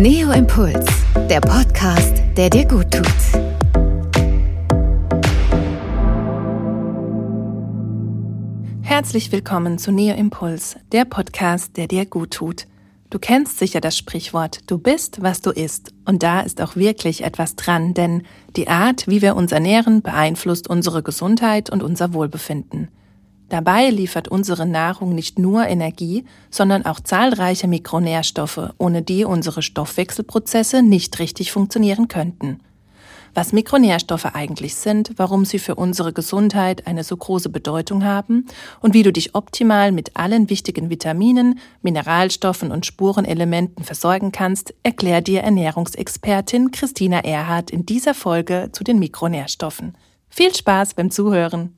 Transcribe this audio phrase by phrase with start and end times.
[0.00, 0.86] Neo Impuls,
[1.28, 3.04] der Podcast, der dir gut tut.
[8.82, 12.68] Herzlich willkommen zu Neo Impuls, der Podcast, der dir gut tut.
[13.10, 15.92] Du kennst sicher das Sprichwort, du bist, was du isst.
[16.04, 18.22] Und da ist auch wirklich etwas dran, denn
[18.54, 22.86] die Art, wie wir uns ernähren, beeinflusst unsere Gesundheit und unser Wohlbefinden.
[23.48, 30.82] Dabei liefert unsere Nahrung nicht nur Energie, sondern auch zahlreiche Mikronährstoffe, ohne die unsere Stoffwechselprozesse
[30.82, 32.60] nicht richtig funktionieren könnten.
[33.34, 38.46] Was Mikronährstoffe eigentlich sind, warum sie für unsere Gesundheit eine so große Bedeutung haben
[38.80, 45.26] und wie du dich optimal mit allen wichtigen Vitaminen, Mineralstoffen und Spurenelementen versorgen kannst, erklärt
[45.26, 49.96] dir Ernährungsexpertin Christina Erhardt in dieser Folge zu den Mikronährstoffen.
[50.28, 51.77] Viel Spaß beim Zuhören!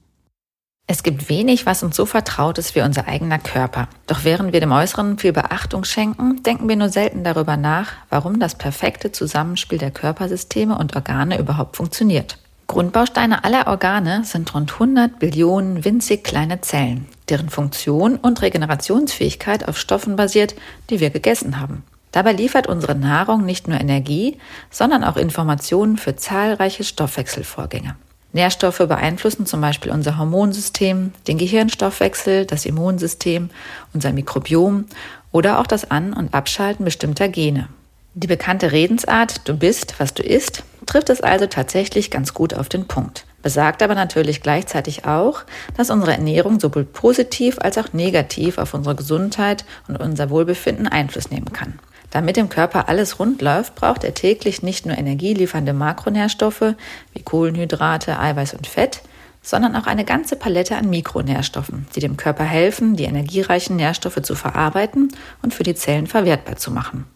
[0.92, 3.86] Es gibt wenig, was uns so vertraut ist wie unser eigener Körper.
[4.08, 8.40] Doch während wir dem Äußeren viel Beachtung schenken, denken wir nur selten darüber nach, warum
[8.40, 12.38] das perfekte Zusammenspiel der Körpersysteme und Organe überhaupt funktioniert.
[12.66, 19.78] Grundbausteine aller Organe sind rund 100 Billionen winzig kleine Zellen, deren Funktion und Regenerationsfähigkeit auf
[19.78, 20.56] Stoffen basiert,
[20.90, 21.84] die wir gegessen haben.
[22.10, 24.38] Dabei liefert unsere Nahrung nicht nur Energie,
[24.72, 27.94] sondern auch Informationen für zahlreiche Stoffwechselvorgänge.
[28.32, 33.50] Nährstoffe beeinflussen zum Beispiel unser Hormonsystem, den Gehirnstoffwechsel, das Immunsystem,
[33.92, 34.86] unser Mikrobiom
[35.32, 37.68] oder auch das An- und Abschalten bestimmter Gene.
[38.14, 42.68] Die bekannte Redensart Du bist, was du isst, trifft es also tatsächlich ganz gut auf
[42.68, 43.24] den Punkt.
[43.42, 45.42] Besagt aber natürlich gleichzeitig auch,
[45.76, 51.30] dass unsere Ernährung sowohl positiv als auch negativ auf unsere Gesundheit und unser Wohlbefinden Einfluss
[51.30, 51.78] nehmen kann.
[52.10, 56.74] Damit im Körper alles rund läuft, braucht er täglich nicht nur energieliefernde Makronährstoffe
[57.12, 59.02] wie Kohlenhydrate, Eiweiß und Fett,
[59.42, 64.34] sondern auch eine ganze Palette an Mikronährstoffen, die dem Körper helfen, die energiereichen Nährstoffe zu
[64.34, 65.08] verarbeiten
[65.42, 67.06] und für die Zellen verwertbar zu machen.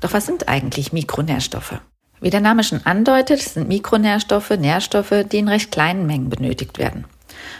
[0.00, 1.80] Doch was sind eigentlich Mikronährstoffe?
[2.20, 7.04] Wie der Name schon andeutet, sind Mikronährstoffe Nährstoffe, die in recht kleinen Mengen benötigt werden.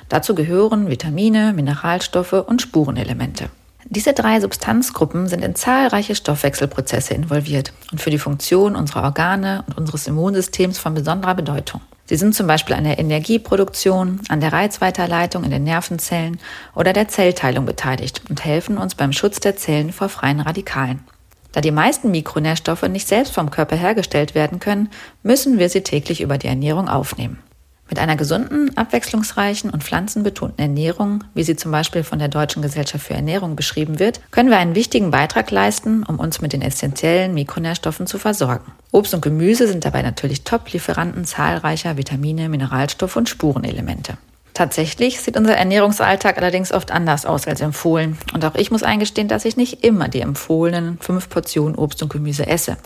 [0.08, 3.50] Dazu gehören Vitamine, Mineralstoffe und Spurenelemente.
[3.88, 9.78] Diese drei Substanzgruppen sind in zahlreiche Stoffwechselprozesse involviert und für die Funktion unserer Organe und
[9.78, 11.80] unseres Immunsystems von besonderer Bedeutung.
[12.06, 16.40] Sie sind zum Beispiel an der Energieproduktion, an der Reizweiterleitung in den Nervenzellen
[16.74, 21.04] oder der Zellteilung beteiligt und helfen uns beim Schutz der Zellen vor freien Radikalen.
[21.52, 24.90] Da die meisten Mikronährstoffe nicht selbst vom Körper hergestellt werden können,
[25.22, 27.38] müssen wir sie täglich über die Ernährung aufnehmen.
[27.88, 33.06] Mit einer gesunden, abwechslungsreichen und pflanzenbetonten Ernährung, wie sie zum Beispiel von der Deutschen Gesellschaft
[33.06, 37.34] für Ernährung beschrieben wird, können wir einen wichtigen Beitrag leisten, um uns mit den essentiellen
[37.34, 38.72] Mikronährstoffen zu versorgen.
[38.90, 44.18] Obst und Gemüse sind dabei natürlich Top-Lieferanten zahlreicher Vitamine, Mineralstoffe und Spurenelemente.
[44.56, 48.16] Tatsächlich sieht unser Ernährungsalltag allerdings oft anders aus als empfohlen.
[48.32, 52.10] Und auch ich muss eingestehen, dass ich nicht immer die empfohlenen fünf Portionen Obst und
[52.10, 52.78] Gemüse esse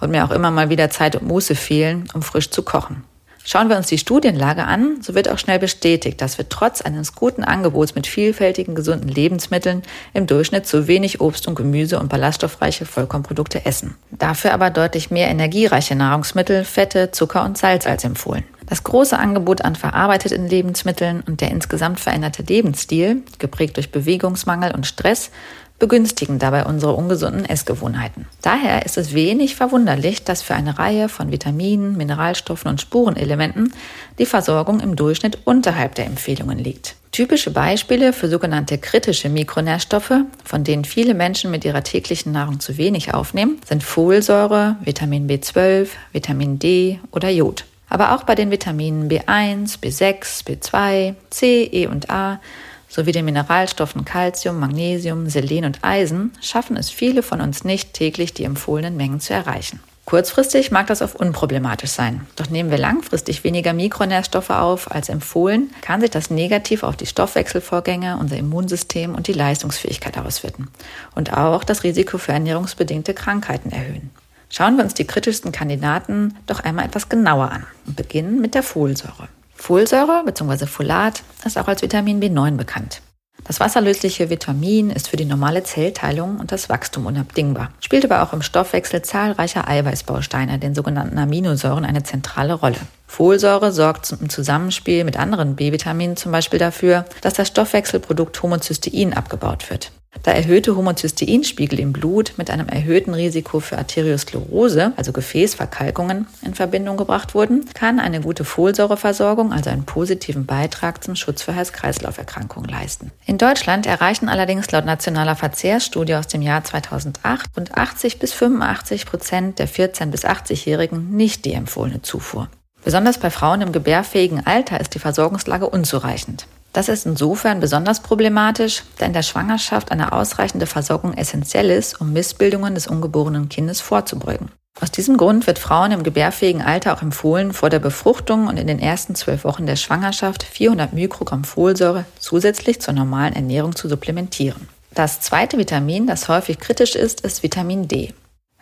[0.00, 3.04] und mir auch immer mal wieder Zeit und Muße fehlen, um frisch zu kochen.
[3.50, 7.14] Schauen wir uns die Studienlage an, so wird auch schnell bestätigt, dass wir trotz eines
[7.14, 12.84] guten Angebots mit vielfältigen gesunden Lebensmitteln im Durchschnitt zu wenig Obst und Gemüse und ballaststoffreiche
[12.84, 13.94] Vollkornprodukte essen.
[14.10, 18.44] Dafür aber deutlich mehr energiereiche Nahrungsmittel, Fette, Zucker und Salz als empfohlen.
[18.66, 24.86] Das große Angebot an verarbeiteten Lebensmitteln und der insgesamt veränderte Lebensstil, geprägt durch Bewegungsmangel und
[24.86, 25.30] Stress,
[25.78, 28.26] begünstigen dabei unsere ungesunden Essgewohnheiten.
[28.42, 33.72] Daher ist es wenig verwunderlich, dass für eine Reihe von Vitaminen, Mineralstoffen und Spurenelementen
[34.18, 36.96] die Versorgung im Durchschnitt unterhalb der Empfehlungen liegt.
[37.12, 40.12] Typische Beispiele für sogenannte kritische Mikronährstoffe,
[40.44, 45.88] von denen viele Menschen mit ihrer täglichen Nahrung zu wenig aufnehmen, sind Folsäure, Vitamin B12,
[46.12, 47.64] Vitamin D oder Jod.
[47.88, 52.40] Aber auch bei den Vitaminen B1, B6, B2, C, E und A
[52.88, 58.34] sowie den Mineralstoffen Calcium, Magnesium, Selen und Eisen schaffen es viele von uns nicht, täglich
[58.34, 59.80] die empfohlenen Mengen zu erreichen.
[60.08, 62.26] Kurzfristig mag das oft unproblematisch sein.
[62.36, 67.04] Doch nehmen wir langfristig weniger Mikronährstoffe auf als empfohlen, kann sich das negativ auf die
[67.04, 70.68] Stoffwechselvorgänge, unser Immunsystem und die Leistungsfähigkeit auswirken
[71.14, 74.08] und auch das Risiko für ernährungsbedingte Krankheiten erhöhen.
[74.48, 78.62] Schauen wir uns die kritischsten Kandidaten doch einmal etwas genauer an und beginnen mit der
[78.62, 79.28] Folsäure.
[79.58, 80.66] Folsäure bzw.
[80.66, 83.02] Folat ist auch als Vitamin B9 bekannt.
[83.44, 88.32] Das wasserlösliche Vitamin ist für die normale Zellteilung und das Wachstum unabdingbar, spielt aber auch
[88.32, 92.78] im Stoffwechsel zahlreicher Eiweißbausteine, den sogenannten Aminosäuren, eine zentrale Rolle.
[93.08, 99.68] Folsäure sorgt im Zusammenspiel mit anderen B-Vitaminen zum Beispiel dafür, dass das Stoffwechselprodukt Homocystein abgebaut
[99.70, 99.90] wird.
[100.22, 106.96] Da erhöhte Homozysteinspiegel im Blut mit einem erhöhten Risiko für Arteriosklerose, also Gefäßverkalkungen, in Verbindung
[106.96, 113.12] gebracht wurden, kann eine gute Folsäureversorgung also einen positiven Beitrag zum Schutz für Herz-Kreislauf-Erkrankungen leisten.
[113.26, 119.06] In Deutschland erreichen allerdings laut nationaler Verzehrsstudie aus dem Jahr 2008 rund 80 bis 85
[119.06, 122.48] Prozent der 14- bis 80-Jährigen nicht die empfohlene Zufuhr.
[122.88, 126.46] Besonders bei Frauen im gebärfähigen Alter ist die Versorgungslage unzureichend.
[126.72, 132.14] Das ist insofern besonders problematisch, da in der Schwangerschaft eine ausreichende Versorgung essentiell ist, um
[132.14, 134.50] Missbildungen des ungeborenen Kindes vorzubeugen.
[134.80, 138.66] Aus diesem Grund wird Frauen im gebärfähigen Alter auch empfohlen, vor der Befruchtung und in
[138.66, 144.66] den ersten zwölf Wochen der Schwangerschaft 400 Mikrogramm Folsäure zusätzlich zur normalen Ernährung zu supplementieren.
[144.94, 148.14] Das zweite Vitamin, das häufig kritisch ist, ist Vitamin D.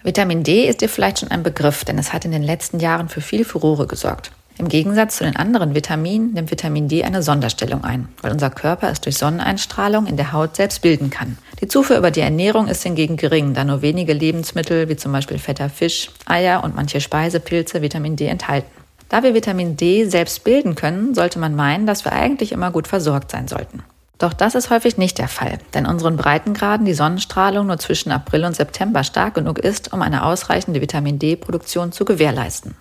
[0.07, 3.09] Vitamin D ist dir vielleicht schon ein Begriff, denn es hat in den letzten Jahren
[3.09, 4.31] für viel Furore gesorgt.
[4.57, 8.89] Im Gegensatz zu den anderen Vitaminen nimmt Vitamin D eine Sonderstellung ein, weil unser Körper
[8.89, 11.37] es durch Sonneneinstrahlung in der Haut selbst bilden kann.
[11.61, 15.39] Die Zufuhr über die Ernährung ist hingegen gering, da nur wenige Lebensmittel wie zum Beispiel
[15.39, 18.71] fetter Fisch, Eier und manche Speisepilze Vitamin D enthalten.
[19.09, 22.87] Da wir Vitamin D selbst bilden können, sollte man meinen, dass wir eigentlich immer gut
[22.87, 23.83] versorgt sein sollten.
[24.19, 28.45] Doch das ist häufig nicht der Fall, denn unseren Breitengraden die Sonnenstrahlung nur zwischen April
[28.45, 32.75] und September stark genug ist, um eine ausreichende Vitamin D-Produktion zu gewährleisten.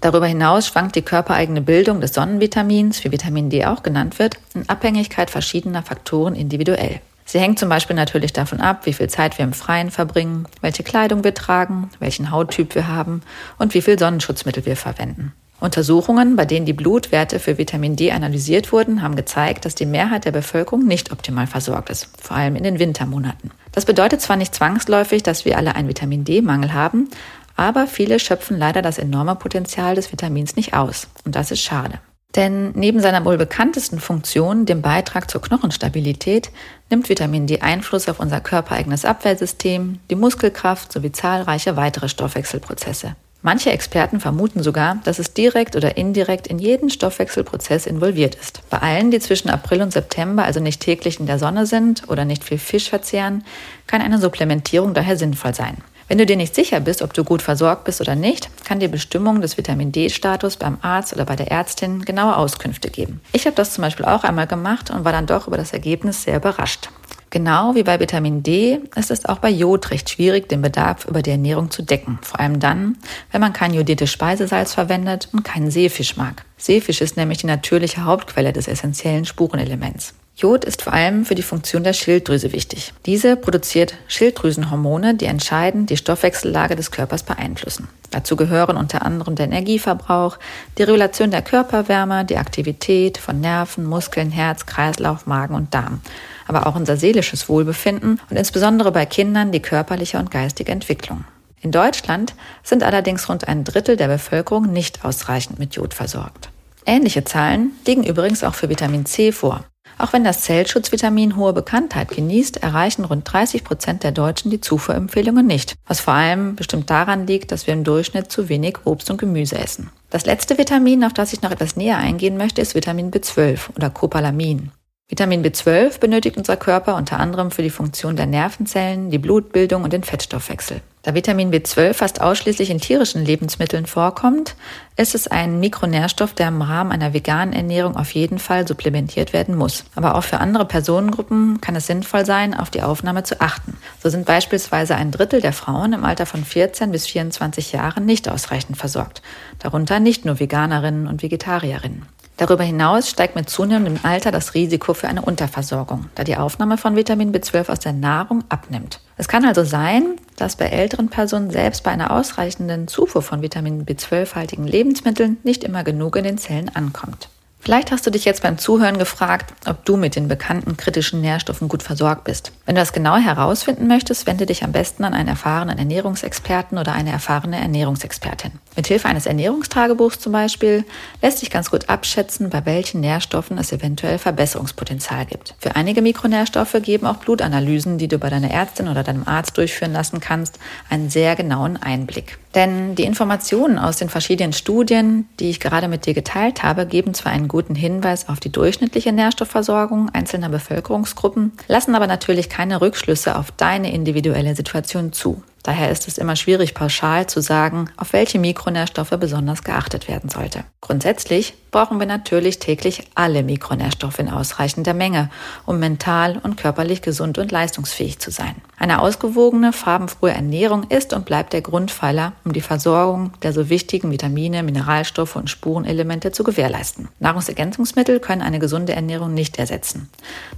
[0.00, 4.68] Darüber hinaus schwankt die körpereigene Bildung des Sonnenvitamins, wie Vitamin D auch genannt wird, in
[4.68, 7.00] Abhängigkeit verschiedener Faktoren individuell.
[7.24, 10.84] Sie hängt zum Beispiel natürlich davon ab, wie viel Zeit wir im Freien verbringen, welche
[10.84, 13.22] Kleidung wir tragen, welchen Hauttyp wir haben
[13.58, 15.34] und wie viel Sonnenschutzmittel wir verwenden.
[15.60, 20.24] Untersuchungen, bei denen die Blutwerte für Vitamin D analysiert wurden, haben gezeigt, dass die Mehrheit
[20.24, 23.50] der Bevölkerung nicht optimal versorgt ist, vor allem in den Wintermonaten.
[23.72, 27.08] Das bedeutet zwar nicht zwangsläufig, dass wir alle einen Vitamin D-Mangel haben,
[27.56, 31.08] aber viele schöpfen leider das enorme Potenzial des Vitamins nicht aus.
[31.24, 31.98] Und das ist schade.
[32.36, 36.50] Denn neben seiner wohl bekanntesten Funktion, dem Beitrag zur Knochenstabilität,
[36.90, 43.16] nimmt Vitamin D Einfluss auf unser körpereigenes Abwehrsystem, die Muskelkraft sowie zahlreiche weitere Stoffwechselprozesse.
[43.48, 48.60] Manche Experten vermuten sogar, dass es direkt oder indirekt in jeden Stoffwechselprozess involviert ist.
[48.68, 52.26] Bei allen, die zwischen April und September also nicht täglich in der Sonne sind oder
[52.26, 53.44] nicht viel Fisch verzehren,
[53.86, 55.78] kann eine Supplementierung daher sinnvoll sein.
[56.08, 58.88] Wenn du dir nicht sicher bist, ob du gut versorgt bist oder nicht, kann die
[58.88, 63.22] Bestimmung des Vitamin D-Status beim Arzt oder bei der Ärztin genaue Auskünfte geben.
[63.32, 66.24] Ich habe das zum Beispiel auch einmal gemacht und war dann doch über das Ergebnis
[66.24, 66.90] sehr überrascht.
[67.30, 71.20] Genau wie bei Vitamin D ist es auch bei Jod recht schwierig, den Bedarf über
[71.20, 72.18] die Ernährung zu decken.
[72.22, 72.96] Vor allem dann,
[73.30, 76.44] wenn man kein jodiertes Speisesalz verwendet und keinen Seefisch mag.
[76.56, 80.14] Seefisch ist nämlich die natürliche Hauptquelle des essentiellen Spurenelements.
[80.38, 82.92] Jod ist vor allem für die Funktion der Schilddrüse wichtig.
[83.06, 87.88] Diese produziert Schilddrüsenhormone, die entscheidend die Stoffwechsellage des Körpers beeinflussen.
[88.12, 90.38] Dazu gehören unter anderem der Energieverbrauch,
[90.78, 96.02] die Regulation der Körperwärme, die Aktivität von Nerven, Muskeln, Herz, Kreislauf, Magen und Darm,
[96.46, 101.24] aber auch unser seelisches Wohlbefinden und insbesondere bei Kindern die körperliche und geistige Entwicklung.
[101.62, 106.50] In Deutschland sind allerdings rund ein Drittel der Bevölkerung nicht ausreichend mit Jod versorgt.
[106.86, 109.64] Ähnliche Zahlen liegen übrigens auch für Vitamin C vor.
[109.98, 115.44] Auch wenn das Zellschutzvitamin hohe Bekanntheit genießt, erreichen rund 30 Prozent der Deutschen die Zufuhrempfehlungen
[115.44, 119.18] nicht, was vor allem bestimmt daran liegt, dass wir im Durchschnitt zu wenig Obst und
[119.18, 119.90] Gemüse essen.
[120.10, 123.90] Das letzte Vitamin, auf das ich noch etwas näher eingehen möchte, ist Vitamin B12 oder
[123.90, 124.70] Copalamin.
[125.10, 129.94] Vitamin B12 benötigt unser Körper unter anderem für die Funktion der Nervenzellen, die Blutbildung und
[129.94, 130.82] den Fettstoffwechsel.
[131.02, 134.54] Da Vitamin B12 fast ausschließlich in tierischen Lebensmitteln vorkommt,
[134.96, 139.54] ist es ein Mikronährstoff, der im Rahmen einer veganen Ernährung auf jeden Fall supplementiert werden
[139.56, 139.84] muss.
[139.94, 143.78] Aber auch für andere Personengruppen kann es sinnvoll sein, auf die Aufnahme zu achten.
[144.02, 148.28] So sind beispielsweise ein Drittel der Frauen im Alter von 14 bis 24 Jahren nicht
[148.28, 149.22] ausreichend versorgt.
[149.58, 152.02] Darunter nicht nur Veganerinnen und Vegetarierinnen.
[152.38, 156.94] Darüber hinaus steigt mit zunehmendem Alter das Risiko für eine Unterversorgung, da die Aufnahme von
[156.94, 159.00] Vitamin B12 aus der Nahrung abnimmt.
[159.16, 163.84] Es kann also sein, dass bei älteren Personen selbst bei einer ausreichenden Zufuhr von Vitamin
[163.84, 167.28] B12-haltigen Lebensmitteln nicht immer genug in den Zellen ankommt.
[167.60, 171.68] Vielleicht hast du dich jetzt beim Zuhören gefragt, ob du mit den bekannten kritischen Nährstoffen
[171.68, 172.52] gut versorgt bist.
[172.64, 176.92] Wenn du das genau herausfinden möchtest, wende dich am besten an einen erfahrenen Ernährungsexperten oder
[176.92, 178.52] eine erfahrene Ernährungsexpertin.
[178.76, 180.84] Mithilfe eines Ernährungstagebuchs zum Beispiel
[181.20, 185.54] lässt sich ganz gut abschätzen, bei welchen Nährstoffen es eventuell Verbesserungspotenzial gibt.
[185.58, 189.92] Für einige Mikronährstoffe geben auch Blutanalysen, die du bei deiner Ärztin oder deinem Arzt durchführen
[189.92, 192.38] lassen kannst, einen sehr genauen Einblick.
[192.54, 197.14] Denn die Informationen aus den verschiedenen Studien, die ich gerade mit dir geteilt habe, geben
[197.14, 203.36] zwar einen guten Hinweis auf die durchschnittliche Nährstoffversorgung einzelner Bevölkerungsgruppen, lassen aber natürlich keine Rückschlüsse
[203.36, 205.42] auf deine individuelle Situation zu.
[205.68, 210.64] Daher ist es immer schwierig, pauschal zu sagen, auf welche Mikronährstoffe besonders geachtet werden sollte.
[210.80, 215.28] Grundsätzlich brauchen wir natürlich täglich alle Mikronährstoffe in ausreichender Menge,
[215.66, 218.54] um mental und körperlich gesund und leistungsfähig zu sein.
[218.78, 224.10] Eine ausgewogene, farbenfrohe Ernährung ist und bleibt der Grundpfeiler, um die Versorgung der so wichtigen
[224.10, 227.08] Vitamine, Mineralstoffe und Spurenelemente zu gewährleisten.
[227.18, 230.08] Nahrungsergänzungsmittel können eine gesunde Ernährung nicht ersetzen.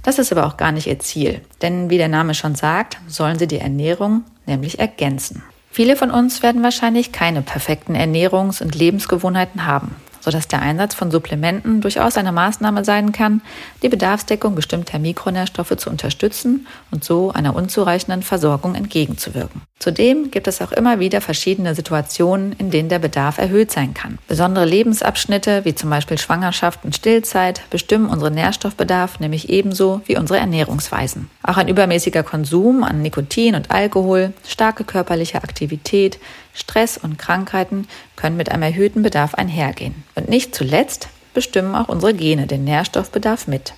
[0.03, 3.37] Das ist aber auch gar nicht ihr Ziel, denn wie der Name schon sagt, sollen
[3.37, 5.43] sie die Ernährung nämlich ergänzen.
[5.71, 11.11] Viele von uns werden wahrscheinlich keine perfekten Ernährungs- und Lebensgewohnheiten haben sodass der Einsatz von
[11.11, 13.41] Supplementen durchaus eine Maßnahme sein kann,
[13.83, 19.61] die Bedarfsdeckung bestimmter Mikronährstoffe zu unterstützen und so einer unzureichenden Versorgung entgegenzuwirken.
[19.79, 24.19] Zudem gibt es auch immer wieder verschiedene Situationen, in denen der Bedarf erhöht sein kann.
[24.27, 30.39] Besondere Lebensabschnitte, wie zum Beispiel Schwangerschaft und Stillzeit, bestimmen unseren Nährstoffbedarf nämlich ebenso wie unsere
[30.39, 31.31] Ernährungsweisen.
[31.41, 36.19] Auch ein übermäßiger Konsum an Nikotin und Alkohol, starke körperliche Aktivität,
[36.53, 40.03] Stress und Krankheiten können mit einem erhöhten Bedarf einhergehen.
[40.15, 43.73] Und nicht zuletzt bestimmen auch unsere Gene den Nährstoffbedarf mit.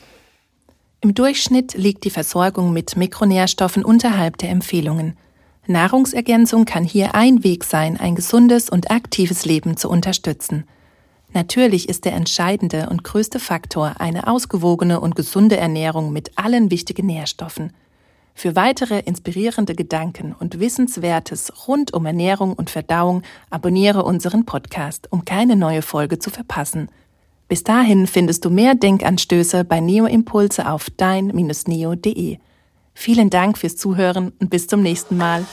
[1.01, 5.17] Im Durchschnitt liegt die Versorgung mit Mikronährstoffen unterhalb der Empfehlungen.
[5.67, 10.65] Nahrungsergänzung kann hier ein Weg sein, ein gesundes und aktives Leben zu unterstützen.
[11.33, 17.07] Natürlich ist der entscheidende und größte Faktor eine ausgewogene und gesunde Ernährung mit allen wichtigen
[17.07, 17.73] Nährstoffen.
[18.35, 25.23] Für weitere inspirierende Gedanken und Wissenswertes rund um Ernährung und Verdauung abonniere unseren Podcast, um
[25.23, 26.89] keine neue Folge zu verpassen.
[27.47, 32.37] Bis dahin findest du mehr Denkanstöße bei Neo Impulse auf dein-neo.de.
[32.95, 35.45] Vielen Dank fürs Zuhören und bis zum nächsten Mal.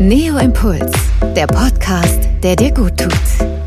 [0.00, 0.92] Neo Impuls,
[1.34, 3.57] der Podcast, der dir gut tut.